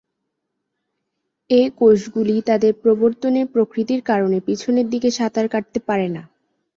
এই 1.49 1.67
কোষগুলি 1.79 2.35
তাদের 2.49 2.71
প্রবর্তনের 2.83 3.45
প্রকৃতির 3.53 4.01
কারণে 4.03 4.37
পিছনে 4.47 4.81
দিকে 4.91 5.09
সাঁতার 5.17 5.47
কাটতে 5.47 5.79
পারে 5.87 6.07
না। 6.09 6.23